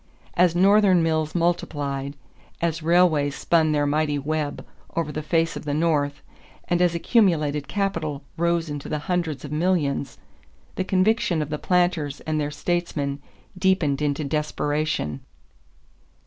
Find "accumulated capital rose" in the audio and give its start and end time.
6.95-8.67